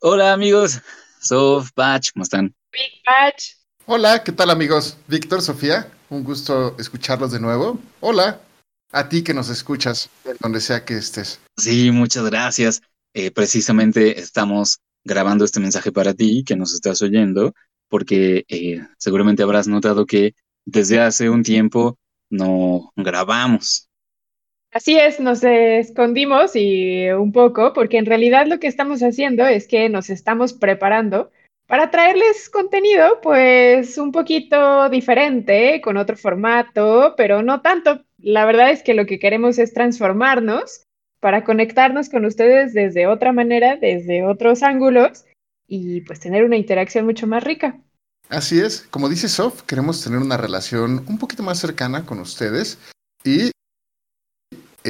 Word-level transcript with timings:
Hola 0.00 0.32
amigos, 0.32 0.80
Sof, 1.20 1.72
Patch, 1.72 2.12
¿cómo 2.12 2.22
están? 2.22 2.54
Big 2.70 3.02
Patch. 3.04 3.54
Hola, 3.84 4.22
¿qué 4.22 4.30
tal 4.30 4.48
amigos? 4.50 4.96
Víctor, 5.08 5.42
Sofía, 5.42 5.90
un 6.08 6.22
gusto 6.22 6.76
escucharlos 6.78 7.32
de 7.32 7.40
nuevo. 7.40 7.80
Hola, 7.98 8.40
a 8.92 9.08
ti 9.08 9.24
que 9.24 9.34
nos 9.34 9.48
escuchas, 9.48 10.08
donde 10.38 10.60
sea 10.60 10.84
que 10.84 10.96
estés. 10.96 11.40
Sí, 11.56 11.90
muchas 11.90 12.24
gracias. 12.26 12.80
Eh, 13.12 13.32
precisamente 13.32 14.20
estamos 14.20 14.78
grabando 15.02 15.44
este 15.44 15.58
mensaje 15.58 15.90
para 15.90 16.14
ti 16.14 16.44
que 16.46 16.54
nos 16.54 16.74
estás 16.74 17.02
oyendo, 17.02 17.52
porque 17.88 18.44
eh, 18.46 18.80
seguramente 18.98 19.42
habrás 19.42 19.66
notado 19.66 20.06
que 20.06 20.36
desde 20.64 21.00
hace 21.00 21.28
un 21.28 21.42
tiempo 21.42 21.98
no 22.30 22.92
grabamos. 22.94 23.87
Así 24.70 24.98
es, 24.98 25.18
nos 25.18 25.42
escondimos 25.44 26.54
y 26.54 27.08
un 27.10 27.32
poco, 27.32 27.72
porque 27.72 27.96
en 27.96 28.06
realidad 28.06 28.46
lo 28.46 28.60
que 28.60 28.66
estamos 28.66 29.02
haciendo 29.02 29.46
es 29.46 29.66
que 29.66 29.88
nos 29.88 30.10
estamos 30.10 30.52
preparando 30.52 31.30
para 31.66 31.90
traerles 31.90 32.48
contenido, 32.48 33.20
pues 33.22 33.98
un 33.98 34.12
poquito 34.12 34.88
diferente, 34.88 35.80
con 35.82 35.96
otro 35.96 36.16
formato, 36.16 37.14
pero 37.16 37.42
no 37.42 37.60
tanto. 37.60 38.04
La 38.18 38.44
verdad 38.46 38.70
es 38.70 38.82
que 38.82 38.94
lo 38.94 39.06
que 39.06 39.18
queremos 39.18 39.58
es 39.58 39.74
transformarnos 39.74 40.82
para 41.20 41.44
conectarnos 41.44 42.08
con 42.08 42.24
ustedes 42.24 42.74
desde 42.74 43.06
otra 43.06 43.32
manera, 43.32 43.76
desde 43.76 44.24
otros 44.24 44.62
ángulos 44.62 45.24
y 45.66 46.02
pues 46.02 46.20
tener 46.20 46.44
una 46.44 46.56
interacción 46.56 47.04
mucho 47.04 47.26
más 47.26 47.44
rica. 47.44 47.78
Así 48.28 48.60
es, 48.60 48.86
como 48.90 49.08
dice 49.08 49.28
Sof, 49.28 49.62
queremos 49.62 50.02
tener 50.02 50.18
una 50.18 50.36
relación 50.36 51.04
un 51.08 51.18
poquito 51.18 51.42
más 51.42 51.58
cercana 51.58 52.04
con 52.04 52.20
ustedes 52.20 52.78
y 53.24 53.50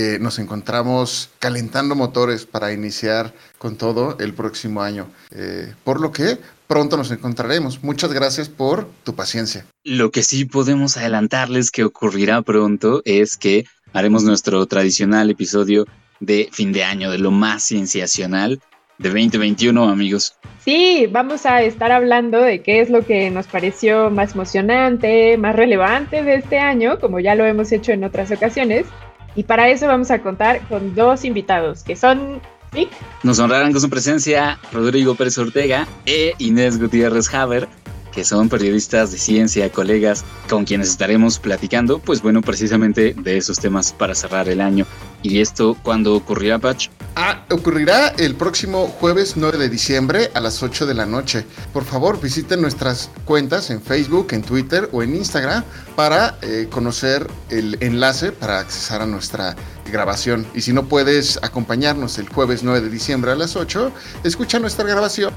eh, 0.00 0.18
nos 0.20 0.38
encontramos 0.38 1.30
calentando 1.40 1.96
motores 1.96 2.46
para 2.46 2.72
iniciar 2.72 3.34
con 3.58 3.74
todo 3.74 4.16
el 4.20 4.32
próximo 4.32 4.80
año. 4.80 5.08
Eh, 5.32 5.74
por 5.82 6.00
lo 6.00 6.12
que 6.12 6.38
pronto 6.68 6.96
nos 6.96 7.10
encontraremos. 7.10 7.82
Muchas 7.82 8.12
gracias 8.12 8.48
por 8.48 8.86
tu 9.02 9.16
paciencia. 9.16 9.66
Lo 9.82 10.12
que 10.12 10.22
sí 10.22 10.44
podemos 10.44 10.96
adelantarles 10.96 11.72
que 11.72 11.82
ocurrirá 11.82 12.42
pronto 12.42 13.02
es 13.04 13.36
que 13.36 13.64
haremos 13.92 14.22
nuestro 14.22 14.64
tradicional 14.66 15.30
episodio 15.30 15.84
de 16.20 16.48
fin 16.52 16.72
de 16.72 16.84
año, 16.84 17.10
de 17.10 17.18
lo 17.18 17.32
más 17.32 17.64
cienciacional 17.64 18.60
de 18.98 19.08
2021, 19.08 19.88
amigos. 19.88 20.36
Sí, 20.64 21.08
vamos 21.10 21.44
a 21.44 21.62
estar 21.62 21.90
hablando 21.90 22.40
de 22.40 22.62
qué 22.62 22.80
es 22.80 22.88
lo 22.88 23.04
que 23.04 23.30
nos 23.30 23.48
pareció 23.48 24.10
más 24.10 24.34
emocionante, 24.34 25.36
más 25.38 25.56
relevante 25.56 26.22
de 26.22 26.36
este 26.36 26.60
año, 26.60 27.00
como 27.00 27.18
ya 27.18 27.34
lo 27.34 27.44
hemos 27.44 27.72
hecho 27.72 27.90
en 27.90 28.04
otras 28.04 28.30
ocasiones. 28.30 28.86
Y 29.34 29.44
para 29.44 29.68
eso 29.68 29.86
vamos 29.86 30.10
a 30.10 30.20
contar 30.20 30.60
con 30.68 30.94
dos 30.94 31.24
invitados, 31.24 31.82
que 31.82 31.96
son 31.96 32.40
Vic. 32.72 32.90
Nos 33.22 33.38
honrarán 33.38 33.72
con 33.72 33.80
su 33.80 33.88
presencia 33.88 34.58
Rodrigo 34.72 35.14
Pérez 35.14 35.38
Ortega 35.38 35.86
e 36.06 36.34
Inés 36.38 36.78
Gutiérrez 36.78 37.32
Haber, 37.32 37.68
que 38.12 38.24
son 38.24 38.48
periodistas 38.48 39.12
de 39.12 39.18
ciencia, 39.18 39.70
colegas 39.70 40.24
con 40.48 40.64
quienes 40.64 40.88
estaremos 40.90 41.38
platicando, 41.38 41.98
pues 41.98 42.20
bueno, 42.20 42.42
precisamente 42.42 43.14
de 43.14 43.36
esos 43.36 43.58
temas 43.58 43.92
para 43.92 44.14
cerrar 44.14 44.48
el 44.48 44.60
año. 44.60 44.86
¿Y 45.22 45.40
esto 45.40 45.76
cuándo 45.82 46.14
ocurrirá, 46.14 46.58
Patch? 46.58 46.88
Ah, 47.20 47.44
ocurrirá 47.50 48.10
el 48.10 48.36
próximo 48.36 48.86
jueves 48.86 49.32
9 49.34 49.58
de 49.58 49.68
diciembre 49.68 50.30
a 50.34 50.40
las 50.40 50.62
8 50.62 50.86
de 50.86 50.94
la 50.94 51.04
noche. 51.04 51.44
Por 51.72 51.84
favor, 51.84 52.20
visiten 52.20 52.60
nuestras 52.60 53.10
cuentas 53.24 53.70
en 53.70 53.82
Facebook, 53.82 54.28
en 54.30 54.42
Twitter 54.42 54.88
o 54.92 55.02
en 55.02 55.16
Instagram 55.16 55.64
para 55.96 56.38
eh, 56.42 56.68
conocer 56.70 57.28
el 57.50 57.76
enlace 57.80 58.30
para 58.30 58.60
accesar 58.60 59.02
a 59.02 59.06
nuestra 59.06 59.56
grabación. 59.90 60.46
Y 60.54 60.60
si 60.60 60.72
no 60.72 60.84
puedes 60.84 61.40
acompañarnos 61.42 62.18
el 62.18 62.28
jueves 62.28 62.62
9 62.62 62.82
de 62.82 62.88
diciembre 62.88 63.32
a 63.32 63.34
las 63.34 63.56
8, 63.56 63.90
escucha 64.22 64.60
nuestra 64.60 64.84
grabación 64.86 65.34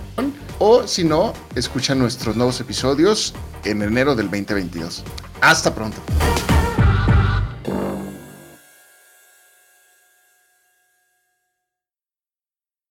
o 0.59 0.87
si 0.87 1.03
no, 1.03 1.33
escucha 1.55 1.95
nuestros 1.95 2.35
nuevos 2.35 2.61
episodios 2.61 3.33
en 3.63 3.81
enero 3.81 4.13
del 4.13 4.29
2022. 4.29 5.03
Hasta 5.41 5.73
pronto. 5.73 5.97